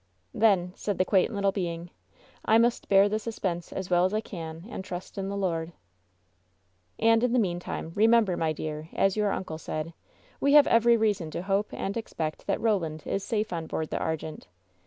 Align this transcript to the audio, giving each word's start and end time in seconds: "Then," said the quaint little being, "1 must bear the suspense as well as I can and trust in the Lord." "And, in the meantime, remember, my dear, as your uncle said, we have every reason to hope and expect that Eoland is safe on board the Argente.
"Then," 0.33 0.73
said 0.75 0.97
the 0.97 1.05
quaint 1.05 1.31
little 1.31 1.51
being, 1.51 1.91
"1 2.45 2.59
must 2.59 2.89
bear 2.89 3.07
the 3.07 3.19
suspense 3.19 3.71
as 3.71 3.91
well 3.91 4.03
as 4.03 4.15
I 4.15 4.19
can 4.19 4.65
and 4.67 4.83
trust 4.83 5.15
in 5.15 5.29
the 5.29 5.37
Lord." 5.37 5.73
"And, 6.97 7.23
in 7.23 7.33
the 7.33 7.37
meantime, 7.37 7.91
remember, 7.93 8.35
my 8.35 8.51
dear, 8.51 8.89
as 8.93 9.15
your 9.15 9.31
uncle 9.31 9.59
said, 9.59 9.93
we 10.39 10.53
have 10.53 10.65
every 10.65 10.97
reason 10.97 11.29
to 11.29 11.43
hope 11.43 11.71
and 11.71 11.95
expect 11.95 12.47
that 12.47 12.57
Eoland 12.59 13.05
is 13.05 13.23
safe 13.23 13.53
on 13.53 13.67
board 13.67 13.91
the 13.91 13.99
Argente. 13.99 14.47